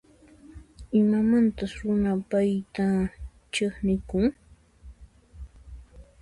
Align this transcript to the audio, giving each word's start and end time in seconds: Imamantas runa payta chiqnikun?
Imamantas 1.01 1.71
runa 1.81 2.13
payta 2.29 2.85
chiqnikun? 3.53 4.25